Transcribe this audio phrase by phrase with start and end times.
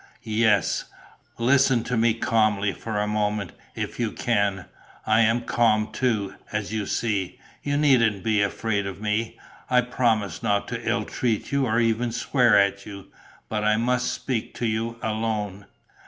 [0.23, 0.85] "Yes.
[1.37, 4.65] Listen to me calmly for a moment, if you can.
[5.05, 7.37] I am calm too, as you see.
[7.61, 9.37] You needn't be afraid of me.
[9.69, 13.11] I promise not to ill treat you or even to swear at you.
[13.47, 15.67] But I must speak to you, alone.